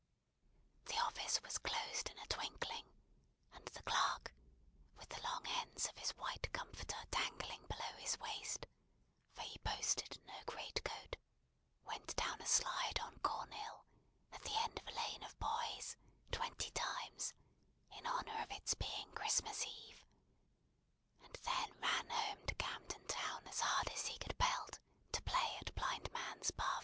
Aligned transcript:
The 0.87 0.97
office 0.97 1.39
was 1.43 1.59
closed 1.59 2.09
in 2.09 2.17
a 2.17 2.25
twinkling, 2.25 2.85
and 3.53 3.63
the 3.67 3.83
clerk, 3.83 4.33
with 4.97 5.09
the 5.09 5.21
long 5.21 5.45
ends 5.45 5.85
of 5.87 5.95
his 5.95 6.09
white 6.17 6.51
comforter 6.51 6.97
dangling 7.11 7.63
below 7.67 7.93
his 7.99 8.17
waist 8.19 8.65
(for 9.31 9.41
he 9.43 9.59
boasted 9.59 10.19
no 10.25 10.33
great 10.47 10.83
coat), 10.83 11.17
went 11.85 12.15
down 12.15 12.41
a 12.41 12.47
slide 12.47 12.99
on 12.99 13.19
Cornhill, 13.19 13.85
at 14.31 14.41
the 14.41 14.55
end 14.61 14.79
of 14.79 14.87
a 14.87 14.91
lane 14.99 15.21
of 15.21 15.37
boys, 15.37 15.95
twenty 16.31 16.71
times, 16.71 17.35
in 17.91 18.07
honour 18.07 18.41
of 18.41 18.51
its 18.53 18.73
being 18.73 19.11
Christmas 19.11 19.63
Eve, 19.67 20.03
and 21.23 21.35
then 21.43 21.79
ran 21.79 22.09
home 22.09 22.43
to 22.47 22.55
Camden 22.55 23.05
Town 23.05 23.47
as 23.47 23.59
hard 23.61 23.87
as 23.91 24.07
he 24.07 24.17
could 24.17 24.35
pelt, 24.39 24.79
to 25.11 25.21
play 25.21 25.57
at 25.59 25.75
blindman's 25.75 26.49
buff. 26.49 26.79